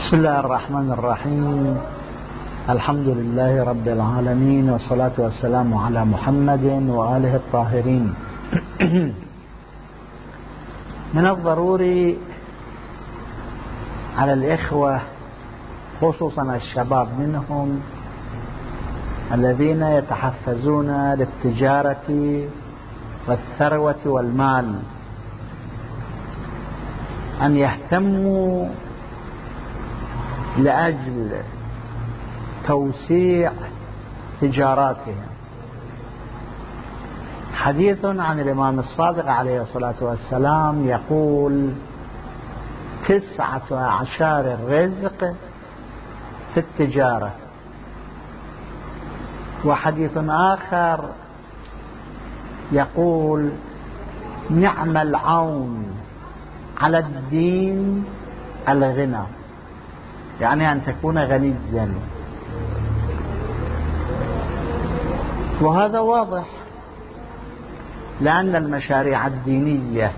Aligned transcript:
بسم 0.00 0.16
الله 0.16 0.40
الرحمن 0.40 0.92
الرحيم. 0.92 1.78
الحمد 2.68 3.08
لله 3.08 3.64
رب 3.64 3.88
العالمين 3.88 4.70
والصلاة 4.70 5.12
والسلام 5.18 5.74
على 5.74 6.04
محمد 6.04 6.64
وآله 6.88 7.36
الطاهرين. 7.36 8.14
من 11.16 11.26
الضروري 11.26 12.18
على 14.16 14.32
الإخوة 14.32 15.00
خصوصا 16.00 16.54
الشباب 16.54 17.08
منهم 17.18 17.80
الذين 19.32 19.82
يتحفزون 19.82 21.14
للتجارة 21.14 22.08
والثروة 23.28 24.06
والمال 24.06 24.74
أن 27.42 27.56
يهتموا 27.56 28.68
لأجل 30.58 31.42
توسيع 32.66 33.52
تجاراتهم. 34.40 35.26
حديث 37.54 38.04
عن 38.04 38.40
الإمام 38.40 38.78
الصادق 38.78 39.26
عليه 39.26 39.62
الصلاة 39.62 39.94
والسلام 40.00 40.86
يقول 40.86 41.72
تسعة 43.08 43.62
أعشار 43.72 44.54
الرزق 44.54 45.34
في 46.54 46.60
التجارة. 46.60 47.32
وحديث 49.64 50.18
آخر 50.28 51.04
يقول 52.72 53.50
نعم 54.50 54.96
العون 54.96 55.86
على 56.80 56.98
الدين 56.98 58.04
الغنى. 58.68 59.39
يعني 60.40 60.72
أن 60.72 60.84
تكون 60.84 61.18
غنيا. 61.18 61.94
وهذا 65.60 65.98
واضح 65.98 66.46
لأن 68.20 68.56
المشاريع 68.56 69.26
الدينية 69.26 70.12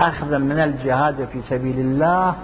أخذا 0.00 0.38
من 0.38 0.58
الجهاد 0.58 1.28
في 1.32 1.42
سبيل 1.42 1.78
الله 1.78 2.34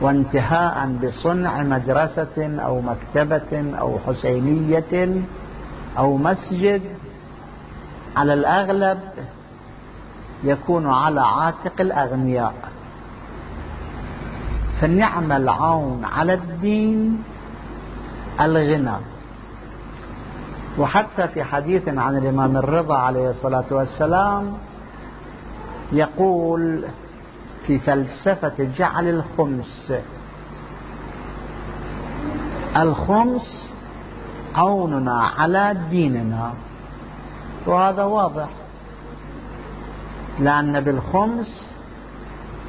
وانتهاء 0.00 0.88
بصنع 1.02 1.62
مدرسة 1.62 2.60
أو 2.64 2.80
مكتبة 2.80 3.78
أو 3.78 3.98
حسينية 4.06 5.22
أو 5.98 6.16
مسجد. 6.16 6.82
على 8.16 8.34
الأغلب 8.34 8.98
يكون 10.44 10.90
على 10.90 11.20
عاتق 11.20 11.80
الأغنياء. 11.80 12.54
فنعم 14.80 15.32
العون 15.32 16.04
على 16.04 16.34
الدين 16.34 17.22
الغنى. 18.40 18.96
وحتى 20.78 21.28
في 21.28 21.44
حديث 21.44 21.88
عن 21.88 22.16
الإمام 22.16 22.56
الرضا 22.56 22.96
عليه 22.96 23.30
الصلاة 23.30 23.64
والسلام 23.70 24.52
يقول 25.92 26.84
في 27.66 27.78
فلسفة 27.78 28.68
جعل 28.78 29.08
الخمس 29.08 29.92
الخمس 32.76 33.68
عوننا 34.54 35.22
على 35.38 35.76
ديننا. 35.90 36.52
وهذا 37.66 38.04
واضح 38.04 38.48
لأن 40.38 40.80
بالخمس 40.80 41.69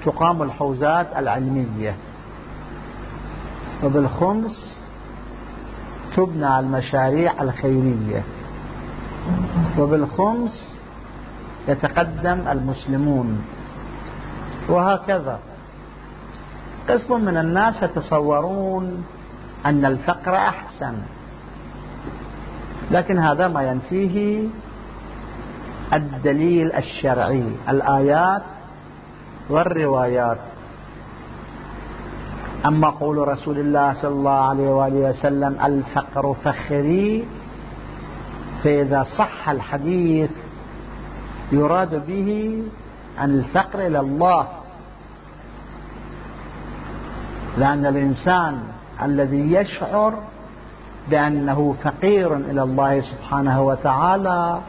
تقام 0.06 0.42
الحوزات 0.42 1.08
العلمية. 1.18 1.96
وبالخمس 3.84 4.80
تبنى 6.16 6.60
المشاريع 6.60 7.42
الخيرية. 7.42 8.24
وبالخمس 9.80 10.76
يتقدم 11.68 12.48
المسلمون. 12.48 13.42
وهكذا. 14.70 15.40
قسم 16.90 17.22
من 17.22 17.38
الناس 17.38 17.84
يتصورون 17.84 19.06
أن 19.66 19.86
الفقر 19.86 20.36
أحسن. 20.36 20.94
لكن 22.92 23.20
هذا 23.20 23.48
ما 23.48 23.62
ينفيه 23.62 24.48
الدليل 25.94 26.72
الشرعي. 26.74 27.44
الآيات 27.70 28.42
والروايات. 29.50 30.38
أما 32.66 32.90
قول 32.90 33.28
رسول 33.28 33.60
الله 33.60 33.94
صلى 33.94 34.12
الله 34.12 34.50
عليه 34.50 34.70
وآله 34.70 35.10
وسلم 35.10 35.58
الفقر 35.64 36.36
فخري 36.44 37.26
فإذا 38.64 39.04
صح 39.18 39.50
الحديث 39.50 40.32
يراد 41.52 42.08
به 42.08 42.64
أن 43.20 43.30
الفقر 43.30 43.80
إلى 43.80 44.00
الله. 44.00 44.48
لأن 47.58 47.86
الإنسان 47.86 48.64
الذي 49.02 49.54
يشعر 49.54 50.14
بأنه 51.10 51.76
فقير 51.84 52.36
إلى 52.38 52.64
الله 52.64 53.02
سبحانه 53.02 53.62
وتعالى 53.62 54.60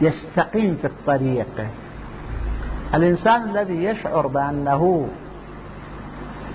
يستقيم 0.00 0.76
في 0.80 0.86
الطريق. 0.86 1.66
الإنسان 2.94 3.50
الذي 3.50 3.84
يشعر 3.84 4.26
بأنه 4.26 5.08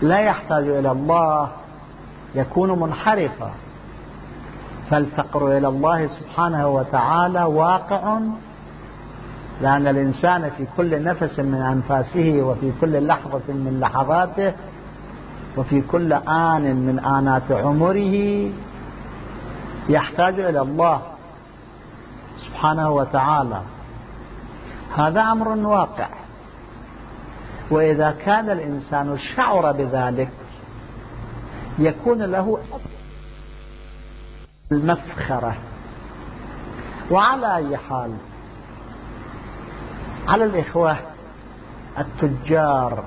لا 0.01 0.19
يحتاج 0.19 0.67
إلى 0.67 0.91
الله 0.91 1.49
يكون 2.35 2.79
منحرفا 2.79 3.51
فالفقر 4.89 5.57
إلى 5.57 5.67
الله 5.67 6.07
سبحانه 6.07 6.67
وتعالى 6.67 7.43
واقع 7.43 8.19
لأن 9.61 9.87
الإنسان 9.87 10.49
في 10.57 10.65
كل 10.77 11.03
نفس 11.03 11.39
من 11.39 11.61
أنفاسه 11.61 12.41
وفي 12.41 12.71
كل 12.81 13.07
لحظة 13.07 13.53
من 13.53 13.79
لحظاته 13.79 14.53
وفي 15.57 15.81
كل 15.81 16.13
آن 16.13 16.75
من 16.75 16.99
آنات 16.99 17.51
عمره 17.51 18.49
يحتاج 19.89 20.39
إلى 20.39 20.61
الله 20.61 21.01
سبحانه 22.37 22.91
وتعالى. 22.91 23.61
هذا 24.97 25.21
أمر 25.21 25.47
واقع. 25.47 26.07
وإذا 27.71 28.17
كان 28.25 28.49
الإنسان 28.49 29.17
شعر 29.35 29.71
بذلك 29.71 30.29
يكون 31.79 32.21
له 32.21 32.59
المفخرة. 34.71 35.55
وعلى 37.11 37.55
أي 37.55 37.77
حال 37.77 38.13
على 40.27 40.43
الإخوة 40.43 40.97
التجار 41.97 43.03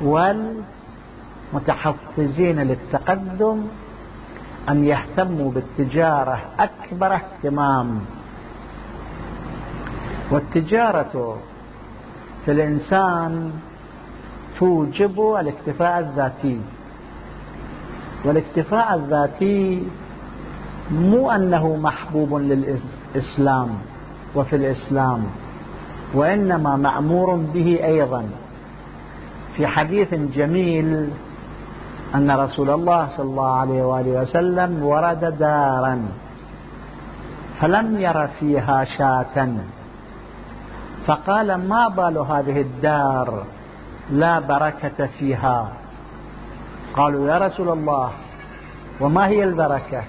والمتحفزين 0.00 2.60
للتقدم 2.60 3.66
أن 4.68 4.84
يهتموا 4.84 5.50
بالتجارة 5.50 6.40
أكبر 6.58 7.14
اهتمام. 7.14 8.00
والتجارة 10.30 11.38
في 12.44 12.52
الإنسان 12.52 13.52
توجب 14.58 15.36
الاكتفاء 15.40 15.98
الذاتي. 15.98 16.60
والاكتفاء 18.24 18.94
الذاتي 18.94 19.88
مو 20.90 21.30
أنه 21.30 21.76
محبوب 21.76 22.34
للإسلام 22.34 23.68
وفي 24.34 24.56
الإسلام 24.56 25.24
وإنما 26.14 26.76
مأمور 26.76 27.36
به 27.36 27.80
أيضا. 27.84 28.24
في 29.56 29.66
حديث 29.66 30.14
جميل 30.14 31.08
أن 32.14 32.30
رسول 32.30 32.70
الله 32.70 33.08
صلى 33.16 33.26
الله 33.26 33.56
عليه 33.56 33.82
وآله 33.82 34.22
وسلم 34.22 34.82
ورد 34.82 35.38
دارا 35.38 36.02
فلم 37.60 38.00
ير 38.00 38.26
فيها 38.26 38.84
شاة. 38.84 39.56
فقال 41.06 41.54
ما 41.68 41.88
بال 41.88 42.18
هذه 42.18 42.60
الدار 42.60 43.44
لا 44.10 44.38
بركة 44.38 45.06
فيها. 45.06 45.72
قالوا 46.94 47.28
يا 47.28 47.38
رسول 47.38 47.68
الله 47.68 48.10
وما 49.00 49.26
هي 49.26 49.44
البركة؟ 49.44 50.02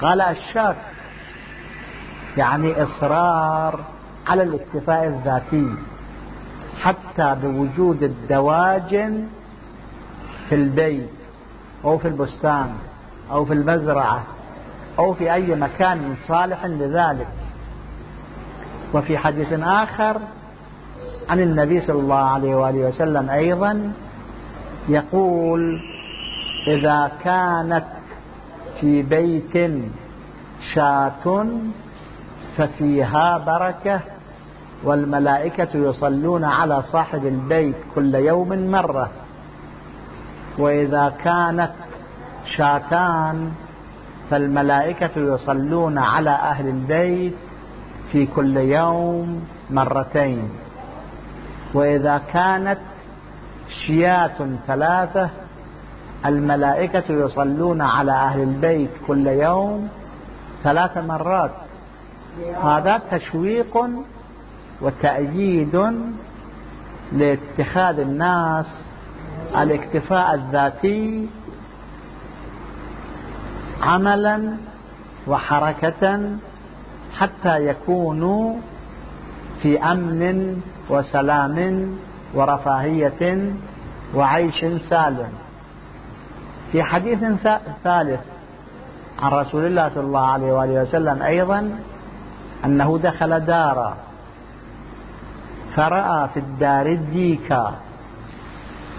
قال 0.00 0.20
الشاك 0.20 0.76
يعني 2.36 2.82
إصرار 2.82 3.80
على 4.26 4.42
الاكتفاء 4.42 5.06
الذاتي 5.06 5.74
حتى 6.82 7.36
بوجود 7.42 8.02
الدواجن 8.02 9.28
في 10.48 10.54
البيت 10.54 11.10
أو 11.84 11.98
في 11.98 12.08
البستان 12.08 12.74
أو 13.30 13.44
في 13.44 13.52
المزرعة 13.52 14.22
أو 14.98 15.14
في 15.14 15.32
أي 15.32 15.54
مكان 15.54 16.16
صالح 16.28 16.64
لذلك. 16.64 17.28
وفي 18.94 19.18
حديث 19.18 19.52
آخر 19.62 20.20
عن 21.28 21.40
النبي 21.40 21.80
صلى 21.80 22.00
الله 22.00 22.16
عليه 22.30 22.54
وآله 22.54 22.88
وسلم 22.88 23.30
أيضا 23.30 23.92
يقول 24.88 25.80
إذا 26.66 27.10
كانت 27.24 27.84
في 28.80 29.02
بيت 29.02 29.72
شاة 30.74 31.46
ففيها 32.56 33.38
بركة 33.38 34.00
والملائكة 34.84 35.68
يصلون 35.74 36.44
على 36.44 36.82
صاحب 36.82 37.26
البيت 37.26 37.76
كل 37.94 38.14
يوم 38.14 38.70
مرة 38.70 39.10
وإذا 40.58 41.14
كانت 41.24 41.70
شاتان 42.56 43.52
فالملائكة 44.30 45.10
يصلون 45.16 45.98
على 45.98 46.30
أهل 46.30 46.68
البيت 46.68 47.34
في 48.12 48.26
كل 48.26 48.56
يوم 48.56 49.44
مرتين. 49.70 50.48
وإذا 51.74 52.22
كانت 52.32 52.78
شيات 53.86 54.36
ثلاثة 54.66 55.30
الملائكة 56.26 57.04
يصلون 57.08 57.80
على 57.80 58.12
أهل 58.12 58.42
البيت 58.42 58.90
كل 59.06 59.26
يوم 59.26 59.88
ثلاث 60.62 60.98
مرات. 60.98 61.50
هذا 62.62 63.00
تشويق 63.10 63.86
وتأييد 64.82 65.76
لاتخاذ 67.12 67.98
الناس 68.00 68.66
الاكتفاء 69.56 70.34
الذاتي 70.34 71.28
عملا 73.82 74.56
وحركة 75.26 76.30
حتى 77.16 77.66
يكونوا 77.66 78.54
في 79.62 79.82
أمن 79.82 80.60
وسلام 80.90 81.88
ورفاهية 82.34 83.52
وعيش 84.14 84.64
سالم. 84.90 85.32
في 86.72 86.82
حديث 86.82 87.18
ثالث 87.84 88.20
عن 89.22 89.32
رسول 89.32 89.66
الله 89.66 89.88
صلى 89.94 90.04
الله 90.04 90.26
عليه 90.26 90.52
وآله 90.52 90.82
وسلم 90.82 91.22
أيضا 91.22 91.78
أنه 92.64 92.98
دخل 93.02 93.40
دارا 93.40 93.96
فرأى 95.76 96.28
في 96.28 96.40
الدار 96.40 96.86
الديكا 96.86 97.74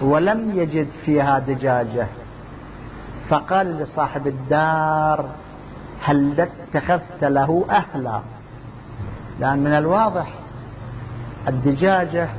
ولم 0.01 0.51
يجد 0.55 0.87
فيها 1.05 1.39
دجاجة. 1.39 2.07
فقال 3.29 3.79
لصاحب 3.79 4.27
الدار 4.27 5.25
هل 6.01 6.41
اتخذت 6.41 7.23
له 7.23 7.65
أهلا؟ 7.69 8.21
لأن 9.39 9.59
من 9.59 9.73
الواضح 9.73 10.33
الدجاجة 11.47 12.29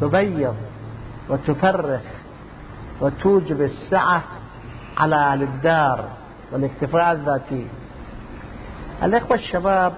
تبيض 0.00 0.54
وتفرخ 1.28 2.00
وتوجب 3.00 3.62
السعة 3.62 4.22
على 4.98 5.16
أهل 5.16 5.42
الدار 5.42 6.04
والاكتفاء 6.52 7.12
الذاتي. 7.12 7.66
الإخوة 9.02 9.36
الشباب 9.36 9.92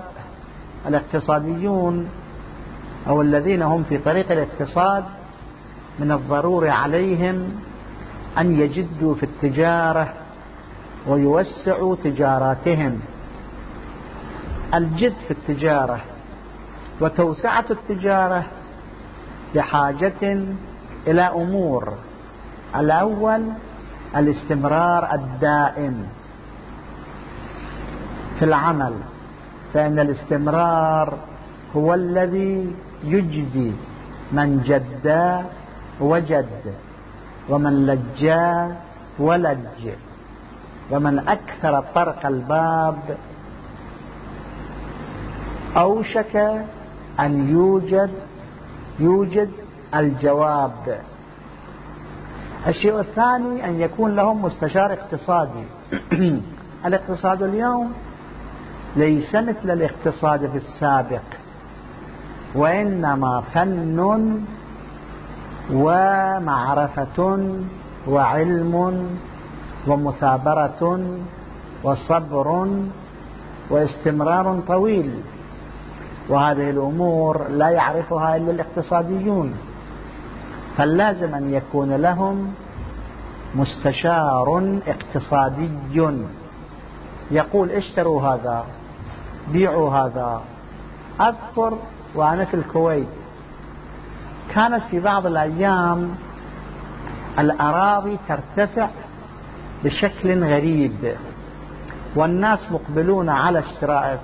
الاقتصاديون 0.86 2.08
أو 3.08 3.22
الذين 3.22 3.62
هم 3.62 3.82
في 3.82 3.98
طريق 3.98 4.32
الاقتصاد 4.32 5.04
من 5.98 6.12
الضروري 6.12 6.70
عليهم 6.70 7.60
أن 8.38 8.60
يجدوا 8.60 9.14
في 9.14 9.22
التجارة 9.22 10.14
ويوسعوا 11.06 11.96
تجاراتهم. 12.04 13.00
الجد 14.75 15.14
في 15.28 15.31
التجارة 15.31 16.00
وتوسعة 17.00 17.64
التجارة 17.70 18.44
بحاجة 19.54 20.44
إلى 21.06 21.22
أمور. 21.22 21.93
الأول 22.76 23.43
الاستمرار 24.16 25.14
الدائم 25.14 26.06
في 28.38 28.44
العمل 28.44 28.94
فإن 29.75 29.98
الاستمرار 29.98 31.19
هو 31.76 31.94
الذي 31.94 32.72
يجدي 33.05 33.72
من 34.32 34.62
جد 34.62 35.38
وجد 36.00 36.75
ومن 37.48 37.87
لجا 37.87 38.76
ولج. 39.19 39.88
ومن 40.92 41.18
أكثر 41.18 41.84
طرق 41.94 42.26
الباب 42.26 43.16
أوشك 45.76 46.64
أن 47.20 47.48
يوجد 47.48 48.10
يوجد 48.98 49.50
الجواب. 49.94 51.00
الشيء 52.66 53.00
الثاني 53.00 53.64
أن 53.64 53.80
يكون 53.80 54.16
لهم 54.16 54.42
مستشار 54.42 54.92
اقتصادي. 54.92 55.64
الاقتصاد 56.86 57.42
اليوم 57.42 57.92
ليس 58.96 59.34
مثل 59.34 59.70
الاقتصاد 59.70 60.50
في 60.50 60.56
السابق 60.56 61.22
وإنما 62.54 63.42
فن 63.54 64.42
ومعرفة 65.72 67.38
وعلم 68.08 69.06
ومثابرة 69.87 71.00
وصبر 71.84 72.69
واستمرار 73.70 74.61
طويل. 74.69 75.12
وهذه 76.29 76.70
الأمور 76.70 77.49
لا 77.49 77.69
يعرفها 77.69 78.37
إلا 78.37 78.50
الاقتصاديون. 78.50 79.55
فلازم 80.76 81.34
أن 81.34 81.55
يكون 81.55 81.93
لهم 81.93 82.55
مستشار 83.55 84.79
اقتصادي. 84.87 85.70
يقول 87.31 87.70
اشتروا 87.70 88.23
هذا 88.23 88.64
بيعوا 89.52 89.90
هذا. 89.90 90.40
أذكر 91.20 91.79
وأنا 92.14 92.44
في 92.44 92.55
الكويت 92.55 93.08
كانت 94.55 94.82
في 94.90 95.00
بعض 95.00 95.26
الأيام 95.26 96.14
الأراضي 97.38 98.19
ترتفع 98.29 98.88
بشكل 99.84 100.44
غريب. 100.44 101.14
والناس 102.17 102.73
مقبلون 102.73 103.29
على 103.29 103.58
اشتراء 103.58 104.23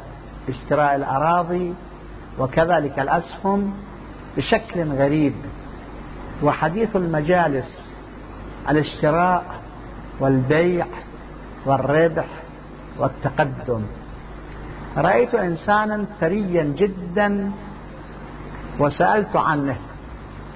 اشتراء 0.48 0.96
الأراضي 0.96 1.74
وكذلك 2.38 2.98
الأسهم 2.98 3.74
بشكل 4.36 4.82
غريب. 4.82 5.34
وحديث 6.42 6.96
المجالس 6.96 7.96
الاشتراء 8.68 9.44
والبيع 10.20 10.86
والربح 11.66 12.26
والتقدم. 12.98 13.82
رأيت 14.96 15.34
إنسانا 15.34 16.04
ثريا 16.20 16.62
جدا 16.62 17.50
وسألت 18.78 19.36
عنه 19.36 19.76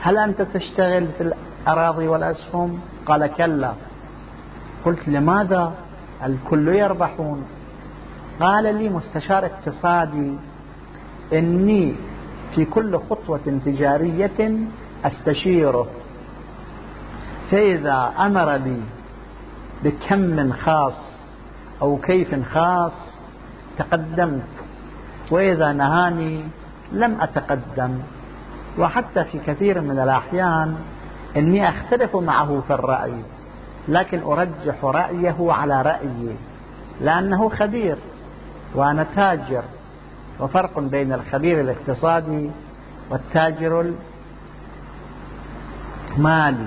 هل 0.00 0.18
أنت 0.18 0.42
تشتغل 0.42 1.06
في 1.18 1.32
الأراضي 1.66 2.08
والأسهم؟ 2.08 2.80
قال 3.06 3.26
كلا. 3.26 3.72
قلت 4.84 5.08
لماذا 5.08 5.72
الكل 6.24 6.68
يربحون؟ 6.68 7.44
قال 8.40 8.74
لي 8.74 8.88
مستشار 8.88 9.46
اقتصادي 9.46 10.32
إني 11.32 11.94
في 12.54 12.64
كل 12.64 12.98
خطوة 12.98 13.60
تجارية 13.64 14.58
أستشيره. 15.04 15.86
فإذا 17.50 18.12
أمر 18.18 18.52
لي 18.52 18.80
بكم 19.84 20.52
خاص 20.52 21.12
أو 21.82 21.96
كيف 21.96 22.48
خاص 22.48 22.92
تقدمت. 23.78 24.42
وإذا 25.30 25.72
نهاني 25.72 26.44
لم 26.92 27.20
أتقدم. 27.20 27.98
وحتى 28.78 29.24
في 29.24 29.38
كثير 29.38 29.80
من 29.80 29.98
الأحيان 29.98 30.76
إني 31.36 31.68
أختلف 31.68 32.16
معه 32.16 32.62
في 32.66 32.74
الرأي. 32.74 33.14
لكن 33.88 34.22
أرجح 34.22 34.84
رأيه 34.84 35.52
على 35.52 35.82
رأيي 35.82 36.36
لأنه 37.00 37.48
خبير 37.48 37.96
وأنا 38.74 39.06
تاجر 39.16 39.62
وفرق 40.40 40.78
بين 40.78 41.12
الخبير 41.12 41.60
الاقتصادي 41.60 42.50
والتاجر 43.10 43.94
المالي. 46.16 46.66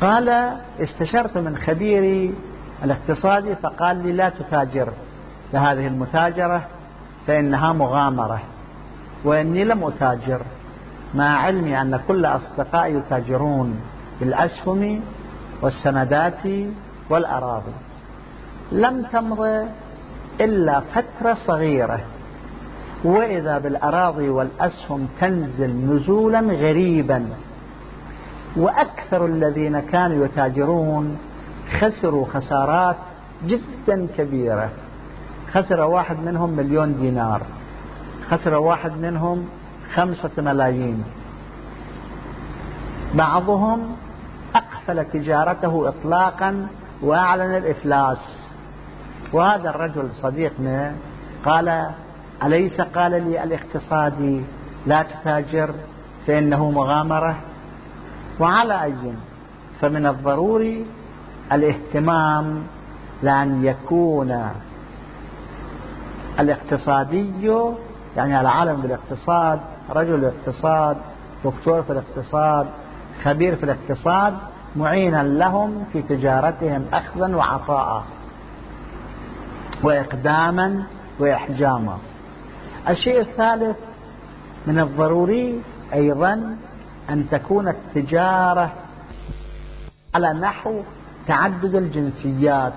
قال 0.00 0.28
استشرت 0.80 1.38
من 1.38 1.56
خبيري 1.56 2.34
الاقتصادي 2.84 3.54
فقال 3.54 4.02
لي 4.06 4.12
لا 4.12 4.28
تتاجر 4.28 4.88
بهذه 5.52 5.86
المتاجرة 5.86 6.62
فإنها 7.26 7.72
مغامرة 7.72 8.40
وإني 9.24 9.64
لم 9.64 9.84
أتاجر 9.84 10.40
مع 11.14 11.38
علمي 11.38 11.80
أن 11.80 12.00
كل 12.08 12.26
أصدقائي 12.26 12.94
يتاجرون 12.94 13.80
بالأسهم 14.20 15.00
والسندات 15.62 16.42
والأراضي. 17.10 17.72
لم 18.72 19.02
تمض 19.02 19.66
إلا 20.40 20.80
فترة 20.80 21.34
صغيرة. 21.46 22.00
وإذا 23.04 23.58
بالأراضي 23.58 24.28
والأسهم 24.28 25.08
تنزل 25.20 25.94
نزولا 25.94 26.40
غريبا. 26.40 27.28
وأكثر 28.56 29.26
الذين 29.26 29.80
كانوا 29.80 30.24
يتاجرون 30.24 31.18
خسروا 31.80 32.26
خسارات 32.26 32.96
جدا 33.46 34.06
كبيرة. 34.16 34.70
خسر 35.52 35.80
واحد 35.80 36.20
منهم 36.20 36.50
مليون 36.50 36.96
دينار. 37.00 37.40
خسر 38.30 38.54
واحد 38.54 38.92
منهم 38.92 39.48
خمسة 39.94 40.30
ملايين. 40.38 41.04
بعضهم 43.14 43.96
أقفل 44.88 45.04
تجارته 45.04 45.88
إطلاقا 45.88 46.66
وأعلن 47.02 47.56
الإفلاس. 47.56 48.18
وهذا 49.32 49.70
الرجل 49.70 50.10
صديقنا 50.22 50.94
قال 51.44 51.90
أليس 52.44 52.80
قال 52.80 53.10
لي 53.10 53.44
الاقتصادي 53.44 54.42
لا 54.86 55.02
تتاجر 55.02 55.74
فإنه 56.26 56.70
مغامرة؟ 56.70 57.36
وعلى 58.40 58.84
أي؟ 58.84 59.12
فمن 59.80 60.06
الضروري 60.06 60.86
الاهتمام 61.52 62.62
لأن 63.22 63.64
يكون 63.64 64.48
الاقتصادي 66.40 67.52
يعني 68.16 68.40
العالم 68.40 68.80
بالاقتصاد 68.80 69.60
رجل 69.90 70.14
الاقتصاد 70.14 70.96
دكتور 71.44 71.82
في 71.82 71.90
الاقتصاد 71.90 72.66
خبير 73.24 73.56
في 73.56 73.64
الاقتصاد 73.64 74.34
معينا 74.76 75.22
لهم 75.22 75.84
في 75.92 76.02
تجارتهم 76.02 76.84
أخذا 76.92 77.36
وعطاء 77.36 78.04
وإقداما 79.82 80.82
وإحجاما. 81.18 81.98
الشيء 82.88 83.20
الثالث 83.20 83.76
من 84.66 84.78
الضروري 84.78 85.62
أيضا 85.94 86.56
أن 87.10 87.28
تكون 87.30 87.68
التجارة 87.68 88.72
على 90.14 90.32
نحو 90.32 90.80
تعدد 91.26 91.74
الجنسيات. 91.74 92.72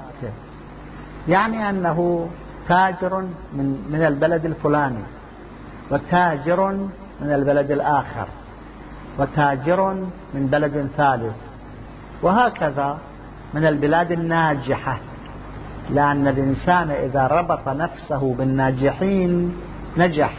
يعني 1.28 1.70
أنه 1.70 2.30
تاجر 2.68 3.22
من, 3.54 3.88
من 3.92 4.06
البلد 4.06 4.46
الفلاني 4.46 5.04
وتاجر 5.92 6.72
من 7.22 7.34
البلد 7.34 7.72
الآخر 7.72 8.28
وتاجر 9.20 9.94
من 10.34 10.48
بلد 10.48 10.90
ثالث. 10.98 11.51
وهكذا 12.22 12.98
من 13.54 13.66
البلاد 13.66 14.12
الناجحة 14.12 14.98
لأن 15.90 16.28
الإنسان 16.28 16.92
إذا 16.92 17.28
ربط 17.28 17.70
نفسه 17.70 18.36
بالناجحين 18.38 19.56
نجح 19.98 20.34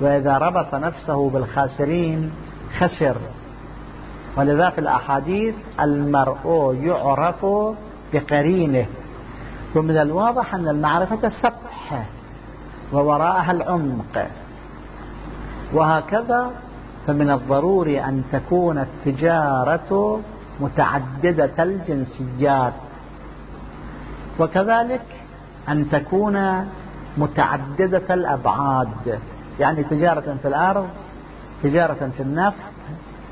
وإذا 0.00 0.38
ربط 0.38 0.74
نفسه 0.74 1.30
بالخاسرين 1.30 2.30
خسر. 2.78 3.16
ولذا 4.36 4.70
في 4.70 4.78
الأحاديث 4.78 5.54
المرء 5.80 6.76
يعرف 6.82 7.46
بقرينه. 8.12 8.86
ومن 9.74 9.96
الواضح 9.96 10.54
أن 10.54 10.68
المعرفة 10.68 11.28
سطح 11.28 12.06
ووراءها 12.92 13.52
العمق. 13.52 14.28
وهكذا 15.74 16.50
فمن 17.06 17.30
الضروري 17.30 18.04
أن 18.04 18.22
تكون 18.32 18.78
التجارة 18.78 20.20
متعددة 20.60 21.62
الجنسيات. 21.62 22.72
وكذلك 24.38 25.04
أن 25.68 25.90
تكون 25.90 26.66
متعددة 27.18 28.14
الأبعاد. 28.14 29.18
يعني 29.60 29.84
تجارة 29.84 30.36
في 30.42 30.48
الأرض 30.48 30.88
تجارة 31.62 32.10
في 32.16 32.22
النفط 32.22 32.54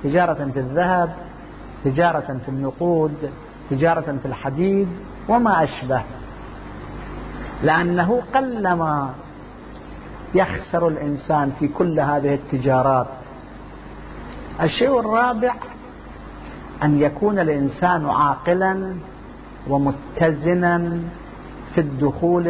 تجارة 0.02 0.50
في 0.54 0.60
الذهب 0.60 1.14
تجارة 1.84 2.40
في 2.44 2.48
النقود 2.48 3.30
تجارة 3.70 4.18
في 4.22 4.28
الحديد 4.28 4.88
وما 5.28 5.64
أشبه. 5.64 6.02
لأنه 7.62 8.22
قلما 8.34 9.14
يخسر 10.34 10.88
الإنسان 10.88 11.52
في 11.58 11.68
كل 11.68 12.00
هذه 12.00 12.34
التجارات. 12.34 13.06
الشيء 14.62 15.00
الرابع 15.00 15.54
أن 16.82 17.00
يكون 17.00 17.38
الإنسان 17.38 18.10
عاقلا 18.10 18.94
ومتزنا 19.68 20.98
في 21.74 21.80
الدخول 21.80 22.44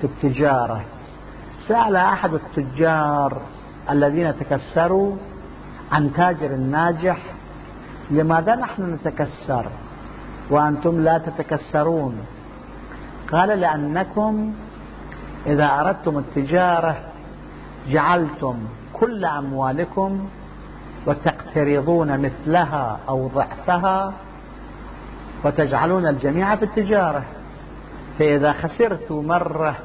في 0.00 0.04
التجارة. 0.04 0.80
سأل 1.68 1.96
أحد 1.96 2.30
التجار 2.34 3.40
الذين 3.90 4.34
تكسروا 4.40 5.16
عن 5.92 6.12
تاجر 6.12 6.56
ناجح 6.56 7.18
لماذا 8.10 8.54
نحن 8.54 8.94
نتكسر 8.94 9.66
وأنتم 10.50 11.00
لا 11.00 11.18
تتكسرون؟ 11.18 12.18
قال 13.32 13.48
لأنكم 13.48 14.52
إذا 15.46 15.66
أردتم 15.80 16.18
التجارة 16.18 16.96
جعلتم 17.88 18.56
كل 18.92 19.24
أموالكم 19.24 20.28
وتقترضون 21.06 22.20
مثلها 22.20 22.98
أو 23.08 23.28
ضعفها 23.28 24.12
وتجعلون 25.44 26.06
الجميع 26.06 26.56
في 26.56 26.64
التجارة. 26.64 27.24
فإذا 28.18 28.52
خسرت 28.52 29.12
مرة 29.12 29.76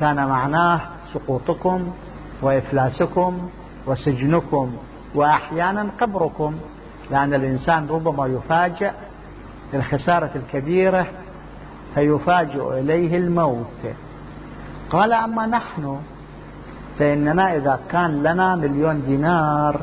كان 0.00 0.16
معناه 0.16 0.80
سقوطكم 1.14 1.92
وإفلاسكم 2.42 3.48
وسجنكم 3.86 4.76
وأحيانا 5.14 5.88
قبركم 6.00 6.54
لأن 7.10 7.34
الإنسان 7.34 7.86
ربما 7.90 8.26
يفاجأ 8.26 8.92
بالخسارة 9.72 10.30
الكبيرة 10.36 11.06
فيفاجئ 11.94 12.80
إليه 12.80 13.18
الموت. 13.18 13.86
قال 14.90 15.12
أما 15.12 15.46
نحن 15.46 16.00
فإننا 16.98 17.56
إذا 17.56 17.80
كان 17.90 18.22
لنا 18.22 18.56
مليون 18.56 19.02
دينار 19.06 19.80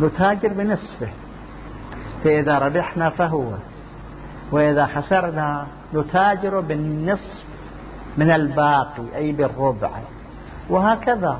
نتاجر 0.00 0.48
بنصفه. 0.48 1.08
فإذا 2.24 2.58
ربحنا 2.58 3.10
فهو 3.10 3.44
وإذا 4.52 4.86
خسرنا 4.86 5.66
نتاجر 5.94 6.60
بالنصف 6.60 7.44
من 8.18 8.30
الباقي 8.30 9.16
أي 9.16 9.32
بالربع. 9.32 9.90
وهكذا. 10.70 11.38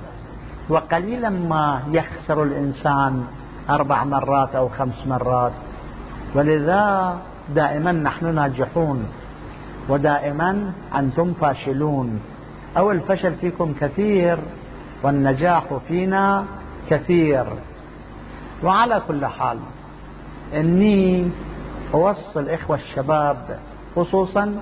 وقليلا 0.68 1.30
ما 1.30 1.82
يخسر 1.90 2.42
الإنسان 2.42 3.24
أربع 3.70 4.04
مرات 4.04 4.54
أو 4.54 4.68
خمس 4.68 5.06
مرات. 5.06 5.52
ولذا 6.34 7.16
دائما 7.54 7.92
نحن 7.92 8.34
ناجحون 8.34 9.06
ودائما 9.88 10.72
أنتم 10.94 11.32
فاشلون. 11.32 12.20
أو 12.76 12.90
الفشل 12.90 13.34
فيكم 13.34 13.74
كثير 13.80 14.38
والنجاح 15.02 15.64
فينا 15.88 16.44
كثير. 16.90 17.46
وعلى 18.64 19.02
كل 19.08 19.26
حال 19.26 19.58
إني 20.54 21.30
أوصي 21.94 22.40
الإخوة 22.40 22.76
الشباب 22.76 23.58
خصوصا 23.96 24.60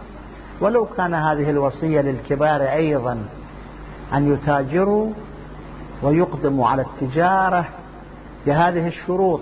ولو 0.61 0.85
كان 0.85 1.15
هذه 1.15 1.51
الوصية 1.51 2.01
للكبار 2.01 2.63
أيضا 2.63 3.19
أن 4.15 4.33
يتاجروا 4.33 5.11
ويقدموا 6.03 6.69
على 6.69 6.83
التجارة 6.83 7.65
بهذه 8.47 8.87
الشروط 8.87 9.41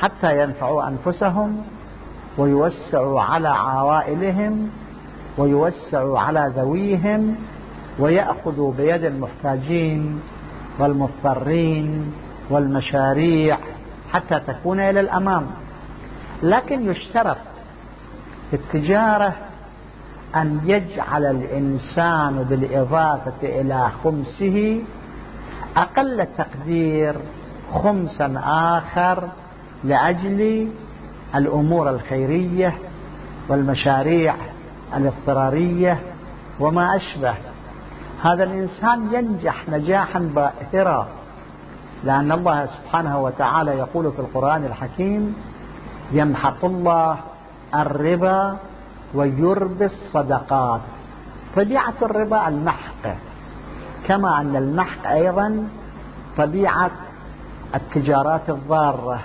حتى 0.00 0.42
ينفعوا 0.42 0.88
أنفسهم 0.88 1.62
ويوسعوا 2.38 3.20
على 3.20 3.48
عوائلهم 3.48 4.70
ويوسعوا 5.38 6.18
على 6.18 6.52
ذويهم 6.56 7.36
ويأخذوا 7.98 8.72
بيد 8.72 9.04
المحتاجين 9.04 10.20
والمضطرين 10.78 12.12
والمشاريع 12.50 13.58
حتى 14.12 14.40
تكون 14.40 14.80
إلى 14.80 15.00
الأمام. 15.00 15.46
لكن 16.42 16.90
يشترط 16.90 17.36
في 18.50 18.56
التجارة 18.56 19.32
أن 20.36 20.60
يجعل 20.64 21.24
الإنسان 21.24 22.46
بالإضافة 22.50 23.32
إلى 23.42 23.88
خمسه 24.04 24.82
أقل 25.76 26.26
تقدير 26.38 27.14
خمسا 27.72 28.42
آخر 28.46 29.28
لأجل 29.84 30.68
الأمور 31.34 31.90
الخيرية 31.90 32.78
والمشاريع 33.48 34.34
الاضطرارية 34.96 35.98
وما 36.60 36.96
أشبه. 36.96 37.34
هذا 38.22 38.44
الإنسان 38.44 39.14
ينجح 39.14 39.68
نجاحا 39.68 40.18
باهرا 40.18 41.08
لأن 42.04 42.32
الله 42.32 42.66
سبحانه 42.66 43.22
وتعالى 43.22 43.70
يقول 43.70 44.12
في 44.12 44.18
القرآن 44.18 44.64
الحكيم 44.64 45.36
يمحق 46.12 46.64
الله 46.64 47.16
الربا 47.74 48.56
ويربي 49.14 49.84
الصدقات. 49.84 50.80
طبيعة 51.56 51.94
الربا 52.02 52.48
المحق 52.48 53.16
كما 54.06 54.40
أن 54.40 54.56
المحق 54.56 55.06
أيضا 55.06 55.68
طبيعة 56.36 56.90
التجارات 57.74 58.50
الضارة 58.50 59.20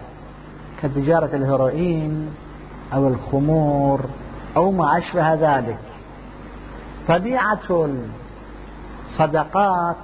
كتجارة 0.81 1.35
الهيروين 1.35 2.29
أو 2.93 3.07
الخمور 3.07 4.01
أو 4.57 4.71
ما 4.71 4.97
أشبه 4.97 5.33
ذلك. 5.33 5.79
طبيعة 7.07 7.89
الصدقات 9.05 9.95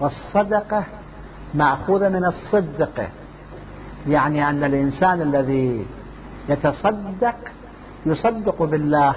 والصدقة 0.00 0.84
مأخوذة 1.54 2.08
من 2.08 2.24
الصدق. 2.24 3.08
يعني 4.08 4.48
أن 4.50 4.64
الإنسان 4.64 5.22
الذي 5.22 5.86
يتصدق 6.48 7.34
يصدق 8.06 8.62
بالله 8.62 9.14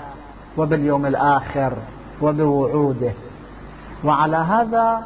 وباليوم 0.58 1.06
الآخر 1.06 1.74
وبوعوده. 2.22 3.12
وعلى 4.04 4.38
هذا 4.38 5.04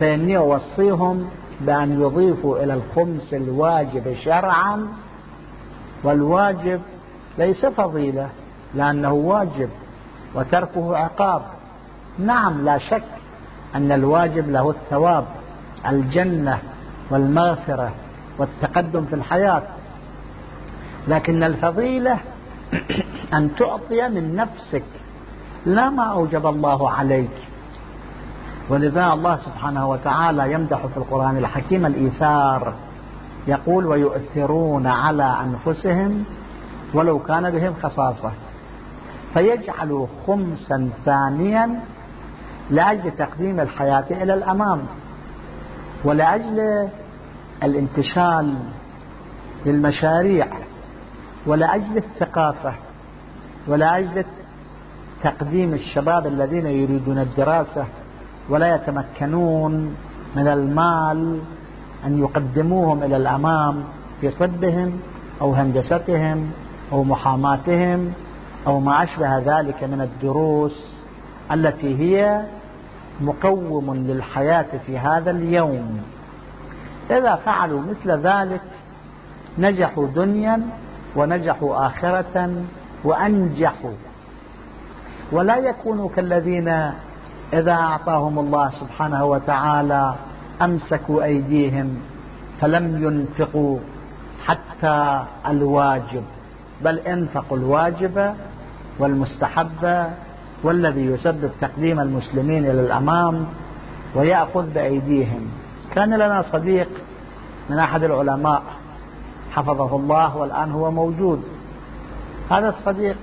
فإني 0.00 0.36
أوصيهم 0.36 1.28
بأن 1.60 2.00
يضيفوا 2.00 2.64
إلى 2.64 2.74
الخمس 2.74 3.34
الواجب 3.34 4.16
شرعا 4.24 4.88
والواجب 6.04 6.80
ليس 7.38 7.66
فضيلة 7.66 8.28
لأنه 8.74 9.12
واجب 9.12 9.68
وتركه 10.34 10.96
عقاب. 10.96 11.42
نعم 12.18 12.64
لا 12.64 12.78
شك 12.78 13.02
أن 13.74 13.92
الواجب 13.92 14.50
له 14.50 14.70
الثواب. 14.70 15.24
الجنة 15.88 16.58
والمغفرة 17.10 17.92
والتقدم 18.38 19.04
في 19.04 19.14
الحياة. 19.14 19.62
لكن 21.08 21.42
الفضيلة 21.42 22.18
أن 23.34 23.56
تعطي 23.56 24.08
من 24.08 24.36
نفسك 24.36 24.84
لا 25.66 25.90
ما 25.90 26.04
أوجب 26.04 26.46
الله 26.46 26.90
عليك. 26.90 27.36
ولذا 28.68 29.12
الله 29.12 29.36
سبحانه 29.36 29.90
وتعالى 29.90 30.52
يمدح 30.52 30.86
في 30.86 30.96
القرآن 30.96 31.36
الحكيم 31.36 31.86
الإيثار. 31.86 32.74
يقول 33.46 33.86
ويؤثرون 33.86 34.86
على 34.86 35.36
أنفسهم 35.44 36.24
ولو 36.94 37.18
كان 37.18 37.50
بهم 37.50 37.74
خصاصة. 37.82 38.32
فيجعل 39.34 40.06
خمسا 40.26 40.90
ثانيا 41.04 41.80
لأجل 42.70 43.10
تقديم 43.10 43.60
الحياة 43.60 44.04
إلى 44.10 44.34
الأمام. 44.34 44.86
ولأجل 46.04 46.88
الانتشال 47.62 48.54
للمشاريع 49.66 50.46
ولأجل 51.46 51.96
الثقافة 51.96 52.74
ولأجل 53.68 54.24
تقديم 55.22 55.74
الشباب 55.74 56.26
الذين 56.26 56.66
يريدون 56.66 57.18
الدراسة 57.18 57.86
ولا 58.48 58.74
يتمكنون 58.74 59.94
من 60.36 60.48
المال 60.48 61.40
أن 62.06 62.18
يقدموهم 62.18 63.02
إلى 63.02 63.16
الأمام 63.16 63.84
في 64.20 64.30
طبهم 64.30 65.00
أو 65.40 65.52
هندستهم 65.54 66.50
أو 66.92 67.04
محاماتهم 67.04 68.12
أو 68.66 68.80
ما 68.80 69.02
أشبه 69.02 69.38
ذلك 69.38 69.84
من 69.84 70.00
الدروس 70.00 70.94
التي 71.52 71.98
هي 71.98 72.44
مقوم 73.20 73.94
للحياة 73.94 74.66
في 74.86 74.98
هذا 74.98 75.30
اليوم. 75.30 76.02
إذا 77.10 77.34
فعلوا 77.36 77.80
مثل 77.80 78.10
ذلك 78.10 78.62
نجحوا 79.58 80.06
دنيا 80.06 80.60
ونجحوا 81.16 81.86
آخرة 81.86 82.54
وأنجحوا. 83.04 83.94
ولا 85.32 85.56
يكونوا 85.56 86.08
كالذين 86.08 86.68
إذا 87.52 87.72
أعطاهم 87.72 88.38
الله 88.38 88.70
سبحانه 88.70 89.24
وتعالى 89.24 90.14
أمسكوا 90.62 91.24
أيديهم 91.24 91.96
فلم 92.60 93.04
ينفقوا 93.04 93.78
حتى 94.44 95.24
الواجب. 95.48 96.22
بل 96.82 96.98
انفقوا 96.98 97.56
الواجب 97.56 98.34
والمستحب 98.98 100.10
والذي 100.64 101.06
يسبب 101.06 101.50
تقديم 101.60 102.00
المسلمين 102.00 102.64
إلى 102.64 102.80
الأمام 102.80 103.46
ويأخذ 104.14 104.66
بأيديهم. 104.66 105.48
كان 105.94 106.14
لنا 106.14 106.42
صديق 106.52 106.88
من 107.70 107.78
أحد 107.78 108.02
العلماء 108.02 108.62
حفظه 109.52 109.96
الله 109.96 110.36
والآن 110.36 110.72
هو 110.72 110.90
موجود. 110.90 111.42
هذا 112.50 112.68
الصديق 112.68 113.16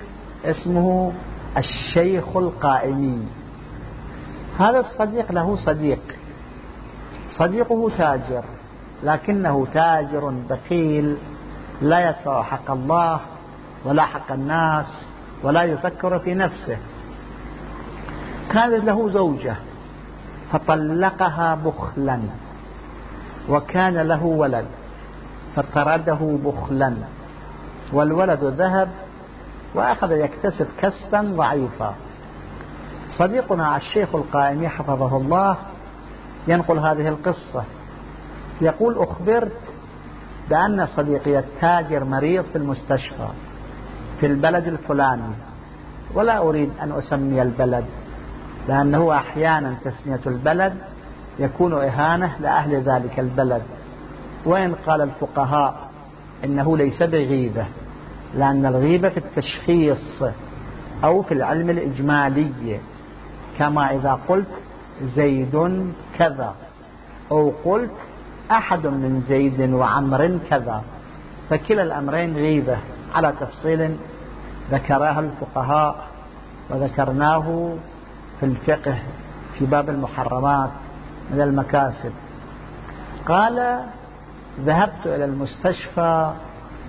اسمه 0.44 1.12
الشيخ 1.56 2.36
القائمي 2.36 3.26
هذا 4.58 4.80
الصديق 4.80 5.32
له 5.32 5.56
صديق. 5.56 6.00
صديقه 7.30 7.90
تاجر 7.98 8.44
لكنه 9.04 9.66
تاجر 9.74 10.34
بخيل 10.50 11.16
لا 11.82 12.08
يدفع 12.08 12.42
حق 12.42 12.70
الله 12.70 13.20
ولا 13.84 14.02
حق 14.02 14.32
الناس 14.32 14.86
ولا 15.42 15.62
يفكر 15.62 16.18
في 16.18 16.34
نفسه. 16.34 16.76
كانت 18.52 18.84
له 18.84 19.08
زوجة 19.08 19.56
فطلقها 20.52 21.54
بخلا 21.54 22.20
وكان 23.48 23.94
له 23.94 24.24
ولد 24.24 24.66
فطرده 25.56 26.38
بخلا 26.44 26.94
والولد 27.92 28.44
ذهب 28.44 28.88
وأخذ 29.74 30.12
يكتسب 30.12 30.66
كسبا 30.78 31.20
ضعيفا. 31.36 31.94
صديقنا 33.18 33.76
الشيخ 33.76 34.14
القائمي 34.14 34.68
حفظه 34.68 35.16
الله 35.16 35.56
ينقل 36.48 36.78
هذه 36.78 37.08
القصة. 37.08 37.64
يقول 38.60 38.98
أخبرت 38.98 39.60
بأن 40.50 40.86
صديقي 40.86 41.38
التاجر 41.38 42.04
مريض 42.04 42.44
في 42.44 42.58
المستشفى 42.58 43.28
في 44.20 44.26
البلد 44.26 44.66
الفلاني 44.66 45.34
ولا 46.14 46.38
أريد 46.38 46.70
أن 46.82 46.92
أسمي 46.92 47.42
البلد. 47.42 47.84
لأنه 48.68 49.16
أحيانا 49.16 49.74
تسمية 49.84 50.20
البلد 50.26 50.74
يكون 51.38 51.72
إهانة 51.72 52.36
لأهل 52.40 52.74
ذلك 52.74 53.20
البلد. 53.20 53.62
وإن 54.44 54.74
قال 54.74 55.00
الفقهاء 55.00 55.74
إنه 56.44 56.76
ليس 56.76 57.02
بغيبة 57.02 57.66
لأن 58.34 58.66
الغيبة 58.66 59.08
في 59.08 59.16
التشخيص 59.16 60.22
أو 61.04 61.22
في 61.22 61.34
العلم 61.34 61.70
الإجمالي 61.70 62.80
كما 63.58 63.94
إذا 63.94 64.18
قلت 64.28 64.48
زيد 65.02 65.84
كذا 66.18 66.54
أو 67.30 67.52
قلت 67.64 67.90
أحد 68.50 68.86
من 68.86 69.22
زيد 69.28 69.72
وعمر 69.72 70.38
كذا 70.50 70.82
فكلا 71.50 71.82
الأمرين 71.82 72.36
غيبة. 72.36 72.76
على 73.14 73.32
تفصيل 73.40 73.96
ذكرها 74.70 75.20
الفقهاء 75.20 76.06
وذكرناه 76.70 77.76
في 78.42 78.48
الفقه 78.48 78.98
في 79.58 79.66
باب 79.66 79.90
المحرمات 79.90 80.70
من 81.30 81.40
المكاسب. 81.40 82.12
قال 83.28 83.80
ذهبت 84.60 85.06
إلى 85.06 85.24
المستشفى 85.24 86.32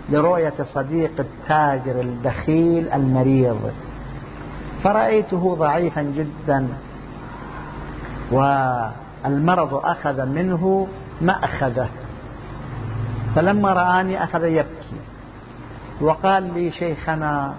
لرؤية 0.10 0.54
صديق 0.64 1.12
التاجر 1.20 2.02
البخيل 2.02 2.90
المريض 2.90 3.72
فرأيته 4.84 5.56
ضعيفا 5.56 6.02
جدا 6.02 6.68
والمرض 8.32 9.74
أخذ 9.74 10.26
منه 10.26 10.88
مأخذة 11.22 11.88
فلما 13.36 13.74
رآني 13.74 14.24
أخذ 14.24 14.44
يبكي 14.44 14.98
وقال 16.02 16.54
لي 16.54 16.72
شيخنا 16.72 17.54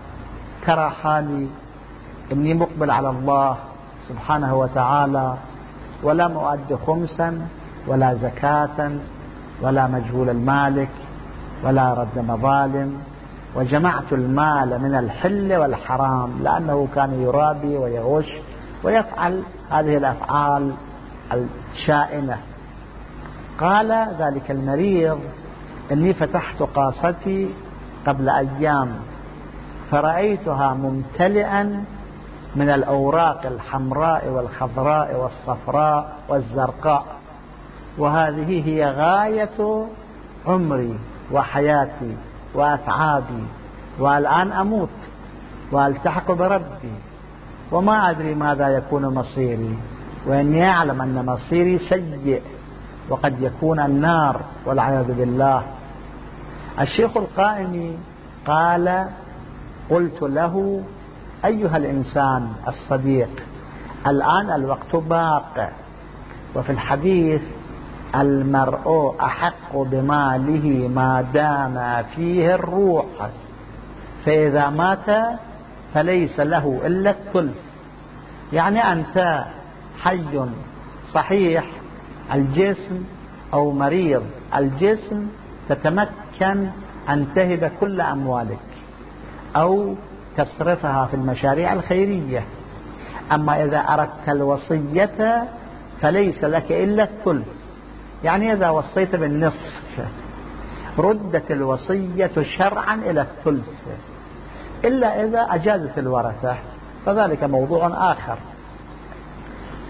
ترى 0.66 0.90
حالي 0.90 1.48
إني 2.32 2.54
مقبل 2.54 2.90
على 2.90 3.10
الله 3.10 3.56
سبحانه 4.08 4.54
وتعالى 4.54 5.34
ولم 6.02 6.32
أؤد 6.36 6.74
خمسا 6.86 7.46
ولا 7.86 8.14
زكاة 8.14 8.90
ولا 9.62 9.86
مجهول 9.86 10.30
المالك 10.30 10.88
ولا 11.64 11.94
رد 11.94 12.18
مظالم. 12.18 12.98
وجمعت 13.56 14.12
المال 14.12 14.82
من 14.82 14.94
الحل 14.94 15.56
والحرام 15.56 16.42
لأنه 16.42 16.88
كان 16.94 17.22
يرابي 17.22 17.76
ويغش 17.76 18.32
ويفعل 18.84 19.42
هذه 19.70 19.96
الأفعال 19.96 20.72
الشائنة. 21.72 22.36
قال 23.58 23.92
ذلك 24.18 24.50
المريض 24.50 25.18
إني 25.92 26.14
فتحت 26.14 26.62
قاصتي 26.62 27.50
قبل 28.06 28.28
أيام 28.28 28.88
فرأيتها 29.90 30.74
ممتلئا 30.74 31.84
من 32.56 32.70
الأوراق 32.70 33.46
الحمراء 33.46 34.28
والخضراء 34.28 35.16
والصفراء 35.16 36.16
والزرقاء. 36.28 37.04
وهذه 37.98 38.68
هي 38.68 38.90
غاية 38.90 39.86
عمري 40.46 40.98
وحياتي 41.32 42.16
وأتعابي 42.54 43.44
والآن 43.98 44.52
أموت 44.52 44.88
وألتحق 45.72 46.32
بربي. 46.32 46.94
وما 47.72 48.10
أدري 48.10 48.34
ماذا 48.34 48.68
يكون 48.68 49.06
مصيري. 49.06 49.78
وإني 50.26 50.68
أعلم 50.70 51.02
أن 51.02 51.26
مصيري 51.26 51.78
سيء. 51.78 52.42
وقد 53.08 53.42
يكون 53.42 53.80
النار 53.80 54.40
والعياذ 54.66 55.12
بالله. 55.12 55.62
الشيخ 56.80 57.16
القائمي 57.16 57.98
قال 58.46 59.08
قلت 59.90 60.22
له 60.22 60.82
أيها 61.44 61.76
الإنسان 61.76 62.48
الصديق 62.68 63.28
الآن 64.06 64.50
الوقت 64.50 64.96
باق 64.96 65.72
وفي 66.54 66.72
الحديث 66.72 67.42
المرء 68.16 69.14
أحق 69.20 69.76
بماله 69.76 70.88
ما 70.88 71.24
دام 71.34 72.04
فيه 72.16 72.54
الروح 72.54 73.04
فإذا 74.24 74.70
مات 74.70 75.38
فليس 75.94 76.40
له 76.40 76.80
إلا 76.86 77.10
الثلث. 77.10 77.56
يعني 78.52 78.92
أنت 78.92 79.44
حي 80.02 80.40
صحيح 81.12 81.64
الجسم 82.34 83.04
أو 83.54 83.72
مريض 83.72 84.22
الجسم 84.56 85.28
تتمكن 85.68 86.68
أن 87.08 87.26
تهب 87.34 87.72
كل 87.80 88.00
أموالك 88.00 88.58
أو 89.56 89.94
تصرفها 90.36 91.06
في 91.06 91.14
المشاريع 91.14 91.72
الخيرية. 91.72 92.44
أما 93.32 93.64
إذا 93.64 93.78
أردت 93.78 94.28
الوصية 94.28 95.48
فليس 96.00 96.44
لك 96.44 96.72
إلا 96.72 97.02
الثلث 97.02 97.48
يعني 98.24 98.52
إذا 98.52 98.70
وصيت 98.70 99.16
بالنصف 99.16 100.00
ردت 100.98 101.50
الوصية 101.50 102.30
شرعا 102.58 102.94
إلى 102.94 103.20
الثلث 103.20 103.68
إلا 104.84 105.24
إذا 105.24 105.40
أجازت 105.40 105.98
الورثة 105.98 106.56
فذلك 107.06 107.44
موضوع 107.44 108.12
آخر. 108.12 108.38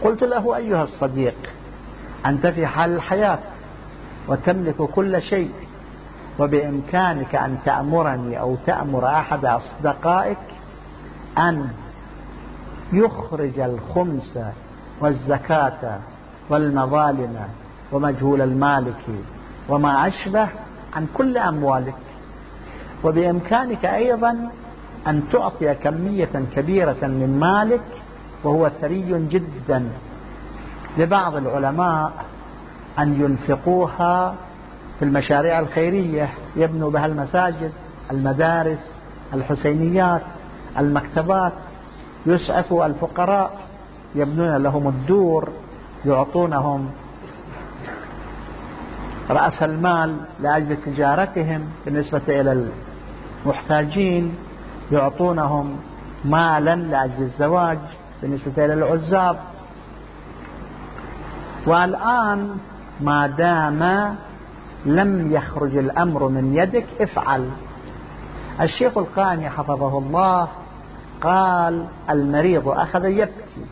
قلت 0.02 0.22
له 0.22 0.57
أيها 0.57 0.83
الصديق 0.83 1.35
أنت 2.26 2.46
في 2.46 2.66
حال 2.66 2.94
الحياة 2.94 3.38
وتملك 4.28 4.76
كل 4.76 5.22
شيء 5.22 5.50
وبإمكانك 6.38 7.35
أن 7.35 7.59
تأمرني 7.64 8.40
أو 8.40 8.57
تأمر 8.66 9.07
أحد 9.07 9.44
أصدقائك 9.44 10.38
أن 11.38 11.68
يخرج 12.92 13.61
الخمس 13.61 14.38
والزكاة 15.01 15.99
والمظالم 16.51 17.37
ومجهول 17.92 18.40
المالك 18.40 19.05
وما 19.68 20.07
أشبه 20.07 20.49
عن 20.97 21.07
كل 21.14 21.38
أموالك. 21.38 21.94
وبإمكانك 23.05 23.85
أيضا 23.85 24.51
أن 25.07 25.23
تعطي 25.33 25.75
كمية 25.75 26.44
كبيرة 26.57 26.97
من 27.07 27.37
مالك 27.40 27.85
وهو 28.44 28.70
ثري 28.81 29.29
جدا. 29.29 29.88
لبعض 30.99 31.37
العلماء 31.37 32.12
أن 32.99 33.20
ينفقوها 33.20 34.35
في 34.98 35.04
المشاريع 35.04 35.59
الخيرية 35.59 36.28
يبنوا 36.57 36.90
بها 36.90 37.07
المساجد 37.07 37.72
المدارس 38.11 39.00
الحسينيات 39.35 40.22
المكتبات. 40.78 41.52
يسعفوا 42.26 42.87
الفقراء 42.87 43.59
يبنون 44.14 44.57
لهم 44.57 44.88
الدور 44.88 45.48
يعطونهم 46.07 46.90
رأس 49.30 49.62
المال 49.62 50.16
لأجل 50.40 50.76
تجارتهم 50.76 51.64
بالنسبة 51.85 52.40
إلى 52.40 52.68
المحتاجين. 53.46 54.35
يعطونهم 54.92 55.76
مالا 56.24 56.76
لأجل 56.76 57.22
الزواج 57.22 57.78
بالنسبة 58.22 58.64
إلى 58.64 58.74
العزاب. 58.74 59.37
والآن 61.66 62.57
ما 63.00 63.26
دام 63.26 64.16
لم 64.87 65.33
يخرج 65.33 65.77
الأمر 65.77 66.29
من 66.29 66.55
يدك 66.55 66.87
افعل. 67.01 67.49
الشيخ 68.61 68.99
القاني 68.99 69.51
حفظه 69.51 69.99
الله 69.99 70.49
قال 71.20 71.87
المريض 72.11 72.68
أخذ 72.68 73.05
يبكي. 73.05 73.64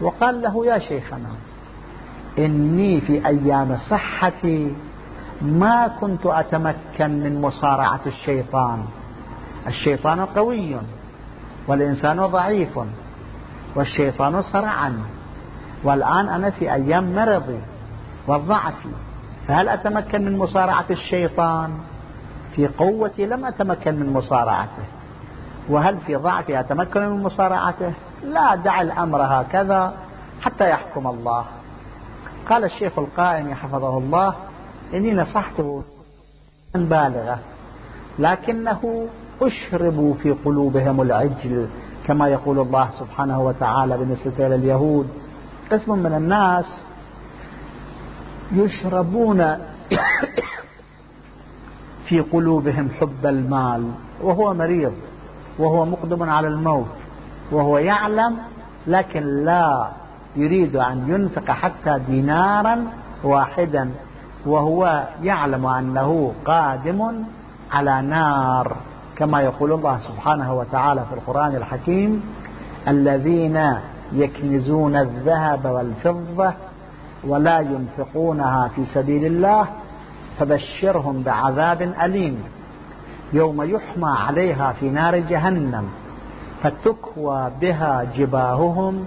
وقال 0.00 0.42
له 0.42 0.66
يا 0.66 0.78
شيخنا 0.78 1.28
إني 2.38 3.00
في 3.00 3.26
أيام 3.26 3.76
صحتي 3.90 4.74
ما 5.42 5.88
كنت 6.00 6.26
أتمكن 6.26 7.10
من 7.10 7.40
مصارعة 7.40 8.00
الشيطان. 8.06 8.84
الشيطان 9.66 10.20
قوي 10.20 10.76
والإنسان 11.68 12.26
ضعيف 12.26 12.78
والشيطان 13.74 14.42
صرعا. 14.42 14.98
والآن 15.84 16.28
أنا 16.28 16.50
في 16.50 16.72
أيام 16.72 17.14
مرضي 17.14 17.60
وضعفي. 18.28 18.88
فهل 19.48 19.68
أتمكن 19.68 20.24
من 20.24 20.38
مصارعة 20.38 20.84
الشيطان؟ 20.90 21.70
في 22.54 22.66
قوتي 22.66 23.26
لم 23.26 23.44
أتمكن 23.44 23.94
من 23.94 24.12
مصارعته. 24.12 24.84
وهل 25.68 25.98
في 25.98 26.16
ضعفي 26.16 26.60
أتمكن 26.60 27.08
من 27.08 27.22
مصارعته؟ 27.22 27.92
لا 28.24 28.54
دع 28.54 28.80
الأمر 28.80 29.22
هكذا 29.22 29.92
حتى 30.40 30.70
يحكم 30.70 31.06
الله. 31.06 31.44
قال 32.48 32.64
الشيخ 32.64 32.98
القائم 32.98 33.54
حفظه 33.54 33.98
الله 33.98 34.34
إني 34.94 35.14
نصحته 35.14 35.82
بالغة 36.74 37.38
لكنه 38.18 39.08
أشربوا 39.42 40.14
في 40.14 40.30
قلوبهم 40.30 41.00
العجل 41.00 41.68
كما 42.06 42.28
يقول 42.28 42.58
الله 42.58 42.90
سبحانه 42.90 43.40
وتعالى 43.42 43.98
بالنسبة 43.98 44.46
إلى 44.46 44.54
اليهود. 44.54 45.08
قسم 45.72 45.98
من 45.98 46.14
الناس 46.14 46.64
يشربون 48.52 49.56
في 52.08 52.20
قلوبهم 52.20 52.88
حب 53.00 53.26
المال 53.26 53.90
وهو 54.22 54.54
مريض 54.54 54.92
وهو 55.58 55.84
مقدم 55.84 56.22
على 56.22 56.48
الموت 56.48 56.86
وهو 57.52 57.78
يعلم 57.78 58.36
لكن 58.86 59.44
لا 59.44 59.88
يريد 60.36 60.76
أن 60.76 61.04
ينفق 61.08 61.50
حتى 61.50 61.98
دينارا 62.06 62.86
واحدا 63.24 63.90
وهو 64.46 65.08
يعلم 65.22 65.66
أنه 65.66 66.32
قادم 66.44 67.24
على 67.72 68.02
نار 68.02 68.76
كما 69.16 69.40
يقول 69.42 69.72
الله 69.72 69.98
سبحانه 69.98 70.54
وتعالى 70.54 71.04
في 71.10 71.14
القرآن 71.14 71.56
الحكيم 71.56 72.22
الذين 72.88 73.74
يكنزون 74.12 74.96
الذهب 74.96 75.64
والفضة 75.64 76.52
ولا 77.26 77.60
ينفقونها 77.60 78.68
في 78.68 78.84
سبيل 78.84 79.26
الله 79.26 79.66
فبشرهم 80.38 81.22
بعذاب 81.22 81.82
أليم. 81.82 82.42
يوم 83.32 83.62
يحمى 83.62 84.10
عليها 84.26 84.72
في 84.72 84.90
نار 84.90 85.18
جهنم 85.18 85.84
فتكوى 86.62 87.50
بها 87.60 88.04
جباههم 88.16 89.04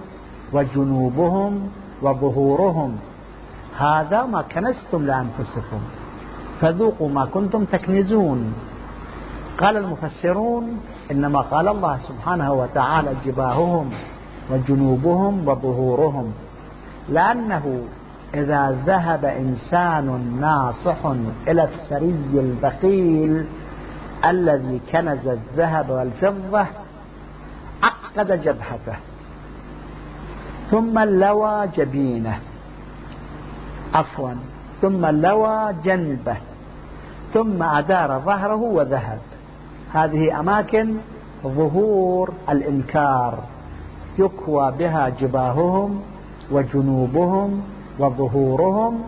وجنوبهم 0.52 1.68
وظهورهم. 2.02 2.96
هذا 3.78 4.22
ما 4.22 4.42
كنستم 4.42 5.06
لأنفسكم 5.06 5.80
فذوقوا 6.60 7.08
ما 7.08 7.24
كنتم 7.24 7.64
تكنزون. 7.64 8.54
قال 9.58 9.76
المفسرون 9.76 10.80
إنما 11.10 11.40
قال 11.40 11.68
الله 11.68 11.98
سبحانه 11.98 12.52
وتعالى 12.52 13.10
جباههم 13.24 13.90
وجنوبهم 14.50 15.48
وظهورهم 15.48 16.32
لأنه 17.08 17.82
إذا 18.34 18.78
ذهب 18.86 19.24
إنسان 19.24 20.36
ناصح 20.40 21.06
إلى 21.48 21.64
الثري 21.64 22.40
البخيل 22.40 23.46
الذي 24.26 24.80
كنز 24.92 25.26
الذهب 25.26 25.90
والفضة 25.90 26.66
عقد 27.82 28.42
جبهته 28.42 28.96
ثم 30.70 30.98
لوى 30.98 31.66
جبينه 31.76 32.38
عفوا 33.94 34.30
ثم 34.82 35.06
لوى 35.06 35.74
جنبه 35.84 36.36
ثم 37.34 37.62
أدار 37.62 38.18
ظهره 38.18 38.62
وذهب. 38.62 39.18
هذه 39.92 40.40
أماكن 40.40 40.96
ظهور 41.44 42.32
الإنكار 42.50 43.38
يكوى 44.18 44.72
بها 44.78 45.08
جباههم 45.08 46.00
وجنوبهم 46.50 47.62
وظهورهم 48.00 49.02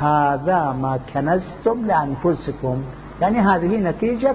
هذا 0.00 0.76
ما 0.82 0.98
كنزتم 1.14 1.86
لأنفسكم. 1.86 2.82
يعني 3.20 3.40
هذه 3.40 3.76
نتيجة 3.76 4.34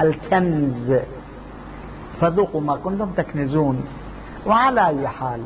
الكنز. 0.00 1.00
فذوقوا 2.20 2.60
ما 2.60 2.76
كنتم 2.76 3.10
تكنزون. 3.10 3.84
وعلى 4.46 4.86
أي 4.86 5.08
حال 5.08 5.40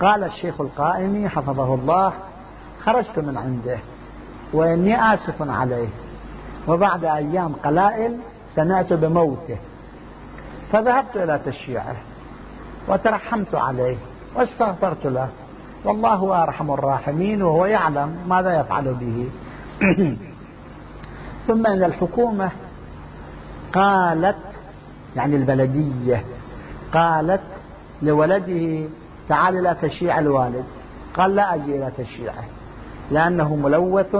قال 0.00 0.24
الشيخ 0.24 0.60
القائمي 0.60 1.28
حفظه 1.28 1.74
الله 1.74 2.12
خرجت 2.84 3.18
من 3.18 3.36
عنده 3.36 3.78
وإني 4.52 5.14
آسف 5.14 5.50
عليه. 5.50 5.88
وبعد 6.68 7.04
أيام 7.04 7.52
قلائل 7.52 8.18
سمعت 8.54 8.92
بموته. 8.92 9.56
فذهبت 10.72 11.16
إلى 11.16 11.40
تشييعه 11.46 11.96
وترحمت 12.88 13.54
عليه 13.54 13.96
واستغفرت 14.36 15.06
له. 15.06 15.28
والله 15.86 16.42
أرحم 16.42 16.70
الراحمين 16.70 17.42
وهو 17.42 17.66
يعلم 17.66 18.16
ماذا 18.28 18.60
يفعل 18.60 18.94
به. 18.94 19.28
ثم 21.46 21.66
إن 21.66 21.84
الحكومة 21.84 22.50
قالت 23.72 24.36
يعني 25.16 25.36
البلدية 25.36 26.24
قالت 26.92 27.42
لولده 28.02 28.88
تعال 29.28 29.62
لا 29.62 29.72
تشيع 29.72 30.18
الوالد. 30.18 30.64
قال 31.16 31.34
لا 31.34 31.54
أجي 31.54 31.76
إلى 31.76 31.90
تشييعه 31.98 32.44
لأنه 33.10 33.56
ملوث 33.56 34.16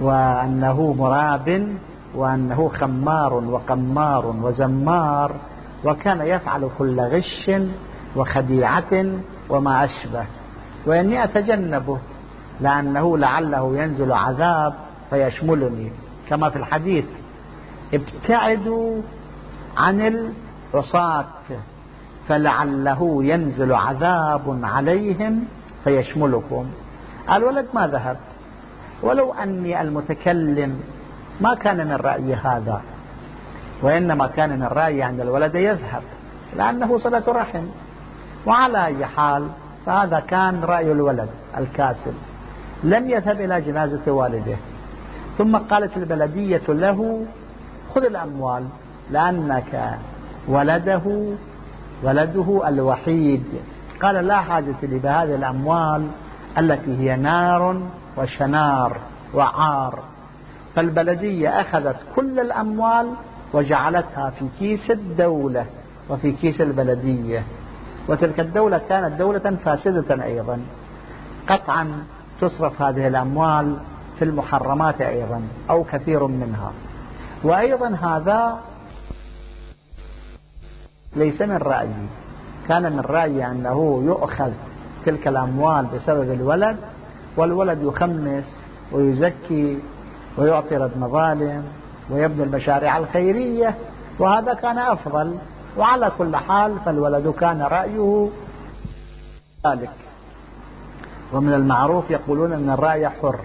وأنه 0.00 0.92
مراب 0.98 1.76
وأنه 2.14 2.68
خمار 2.68 3.34
وقمار 3.34 4.26
وزمار 4.42 5.36
وكان 5.84 6.20
يفعل 6.20 6.68
كل 6.78 7.00
غش 7.00 7.50
وخديعة 8.16 9.06
وما 9.48 9.84
أشبه. 9.84 10.26
وإني 10.86 11.24
أتجنبه 11.24 11.98
لأنه 12.60 13.18
لعله 13.18 13.76
ينزل 13.76 14.12
عذاب 14.12 14.74
فيشملني. 15.10 15.90
كما 16.28 16.50
في 16.50 16.56
الحديث 16.56 17.04
ابتعدوا 17.94 19.02
عن 19.76 20.26
العصاة 20.74 21.24
فلعله 22.28 23.24
ينزل 23.24 23.72
عذاب 23.72 24.60
عليهم 24.62 25.44
فيشملكم. 25.84 26.66
الولد 27.32 27.66
ما 27.74 27.86
ذهب. 27.86 28.16
ولو 29.02 29.32
أني 29.32 29.80
المتكلم 29.80 30.80
ما 31.40 31.54
كان 31.54 31.86
من 31.86 31.96
رأيي 31.96 32.34
هذا. 32.34 32.82
وإنما 33.82 34.26
كان 34.26 34.50
من 34.50 34.66
رأيي 34.66 35.06
أن 35.08 35.20
الولد 35.20 35.54
يذهب 35.54 36.02
لأنه 36.56 36.98
صلة 36.98 37.22
رحم. 37.28 37.66
وعلى 38.46 38.86
أي 38.86 39.06
حال 39.06 39.48
فهذا 39.86 40.20
كان 40.20 40.64
رأي 40.64 40.92
الولد 40.92 41.28
الكاسل 41.58 42.12
لم 42.84 43.10
يذهب 43.10 43.40
إلى 43.40 43.60
جنازة 43.60 44.12
والده. 44.12 44.56
ثم 45.38 45.56
قالت 45.56 45.96
البلدية 45.96 46.62
له 46.68 47.26
خذ 47.94 48.04
الأموال 48.04 48.64
لأنك 49.10 49.98
ولده 50.48 51.34
ولده 52.02 52.68
الوحيد. 52.68 53.44
قال 54.02 54.14
لا 54.14 54.40
حاجة 54.40 54.74
لي 54.82 54.98
بهذه 54.98 55.34
الأموال 55.34 56.06
التي 56.58 56.96
هي 56.98 57.16
نار 57.16 57.82
وشنار 58.16 59.00
وعار. 59.34 59.98
فالبلدية 60.74 61.60
أخذت 61.60 61.96
كل 62.16 62.40
الأموال 62.40 63.10
وجعلتها 63.52 64.30
في 64.30 64.48
كيس 64.58 64.90
الدولة 64.90 65.66
وفي 66.10 66.32
كيس 66.32 66.60
البلدية. 66.60 67.42
وتلك 68.08 68.40
الدولة 68.40 68.80
كانت 68.88 69.18
دولة 69.18 69.56
فاسدة 69.64 70.24
أيضا. 70.24 70.60
قطعا 71.48 72.04
تصرف 72.40 72.82
هذه 72.82 73.06
الأموال 73.06 73.76
في 74.18 74.24
المحرمات 74.24 75.00
أيضا 75.00 75.42
أو 75.70 75.84
كثير 75.84 76.26
منها. 76.26 76.72
وأيضا 77.44 77.88
هذا 77.88 78.60
ليس 81.16 81.42
من 81.42 81.56
رأيي. 81.56 82.06
كان 82.68 82.92
من 82.92 83.00
رأيي 83.00 83.46
أنه 83.46 84.02
يؤخذ 84.04 84.52
تلك 85.04 85.28
الأموال 85.28 85.86
بسبب 85.86 86.32
الولد 86.32 86.76
والولد 87.36 87.82
يخمس 87.82 88.64
ويزكي 88.92 89.78
ويعطي 90.38 90.76
رد 90.76 90.98
مظالم 90.98 91.64
ويبني 92.10 92.42
المشاريع 92.42 92.98
الخيرية 92.98 93.74
وهذا 94.18 94.54
كان 94.54 94.78
أفضل. 94.78 95.36
وعلى 95.78 96.12
كل 96.18 96.36
حال 96.36 96.78
فالولد 96.84 97.28
كان 97.28 97.62
رأيه 97.62 98.28
ذلك. 99.66 99.90
ومن 101.32 101.52
المعروف 101.52 102.10
يقولون 102.10 102.52
أن 102.52 102.70
الرأي 102.70 103.08
حر 103.08 103.40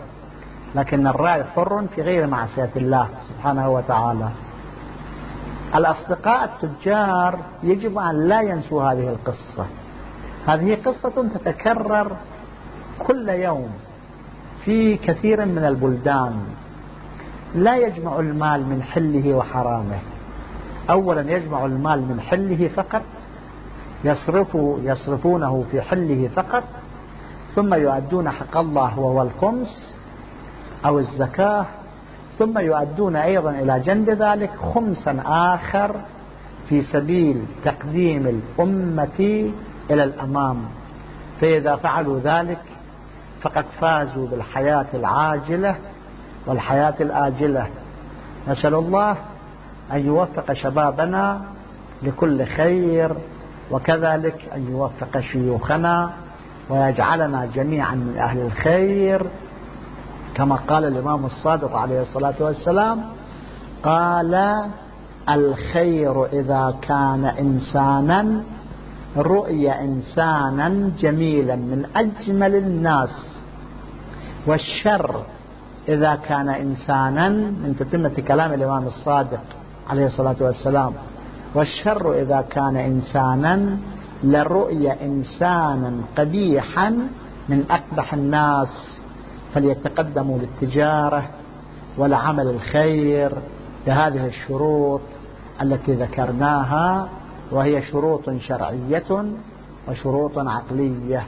لكن 0.75 1.07
الرأي 1.07 1.43
حر 1.43 1.87
في 1.95 2.01
غير 2.01 2.27
معصية 2.27 2.69
الله 2.75 3.07
سبحانه 3.29 3.69
وتعالى. 3.69 4.29
الأصدقاء 5.75 6.43
التجار 6.43 7.39
يجب 7.63 7.97
أن 7.97 8.27
لا 8.27 8.41
ينسوا 8.41 8.83
هذه 8.83 9.09
القصة. 9.09 9.65
هذه 10.47 10.77
قصة 10.85 11.27
تتكرر 11.27 12.11
كل 13.07 13.29
يوم 13.29 13.71
في 14.65 14.97
كثير 14.97 15.45
من 15.45 15.65
البلدان. 15.65 16.43
لا 17.55 17.77
يجمع 17.77 18.19
المال 18.19 18.65
من 18.65 18.83
حله 18.83 19.33
وحرامه. 19.33 19.99
أولا 20.91 21.31
يجمع 21.31 21.65
المال 21.65 22.01
من 22.01 22.21
حله 22.21 22.67
فقط 22.67 23.01
يصرف 24.03 24.57
يصرفونه 24.83 25.65
في 25.71 25.81
حله 25.81 26.29
فقط 26.35 26.63
ثم 27.55 27.73
يؤدون 27.73 28.29
حق 28.29 28.57
الله 28.57 28.99
وهو 28.99 29.21
الخمس 29.21 29.95
أو 30.85 30.99
الزكاة 30.99 31.65
ثم 32.39 32.59
يؤدون 32.59 33.15
أيضا 33.15 33.49
إلى 33.51 33.79
جنب 33.79 34.09
ذلك 34.09 34.51
خمسا 34.55 35.23
آخر 35.25 35.95
في 36.69 36.81
سبيل 36.81 37.45
تقديم 37.65 38.27
الأمة 38.27 39.51
إلى 39.89 40.03
الأمام. 40.03 40.65
فإذا 41.41 41.75
فعلوا 41.75 42.19
ذلك 42.19 42.61
فقد 43.41 43.65
فازوا 43.79 44.27
بالحياة 44.27 44.85
العاجلة 44.93 45.75
والحياة 46.47 46.93
الآجلة. 47.01 47.67
نسأل 48.47 48.75
الله 48.75 49.17
أن 49.93 50.05
يوفق 50.05 50.53
شبابنا 50.53 51.41
لكل 52.03 52.45
خير 52.45 53.15
وكذلك 53.71 54.49
أن 54.55 54.71
يوفق 54.71 55.19
شيوخنا 55.19 56.11
ويجعلنا 56.69 57.45
جميعا 57.45 57.95
من 57.95 58.17
أهل 58.17 58.39
الخير. 58.39 59.25
كما 60.35 60.55
قال 60.55 60.85
الإمام 60.85 61.25
الصادق 61.25 61.75
عليه 61.75 62.01
الصلاة 62.01 62.33
والسلام 62.39 63.01
قال 63.83 64.61
الخير 65.29 66.25
إذا 66.25 66.73
كان 66.81 67.25
إنسانا 67.25 68.43
رؤي 69.17 69.71
إنسانا 69.71 70.91
جميلا 70.99 71.55
من 71.55 71.85
أجمل 71.95 72.55
الناس. 72.55 73.41
والشر 74.47 75.23
إذا 75.89 76.15
كان 76.15 76.49
إنسانا 76.49 77.29
من 77.29 77.75
تتمة 77.79 78.23
كلام 78.27 78.53
الإمام 78.53 78.87
الصادق. 78.87 79.43
عليه 79.89 80.05
الصلاة 80.05 80.35
والسلام. 80.41 80.93
والشر 81.55 82.13
إذا 82.21 82.41
كان 82.41 82.77
إنسانا 82.77 83.77
لرؤي 84.23 84.91
إنسانا 84.91 85.93
قبيحا 86.17 86.89
من 87.49 87.65
أقبح 87.71 88.13
الناس 88.13 89.01
فليتقدموا 89.53 90.39
للتجارة 90.39 91.23
ولعمل 91.97 92.47
الخير 92.47 93.31
بهذه 93.87 94.25
الشروط 94.25 95.01
التي 95.61 95.93
ذكرناها 95.93 97.09
وهي 97.51 97.81
شروط 97.81 98.29
شرعية 98.29 99.25
وشروط 99.87 100.37
عقلية 100.37 101.23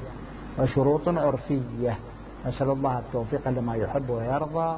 وشروط 0.59 1.07
عرفية. 1.07 1.97
نسأل 2.47 2.69
الله 2.69 2.99
التوفيق 2.99 3.49
لما 3.49 3.75
يحب 3.75 4.09
ويرضى. 4.09 4.77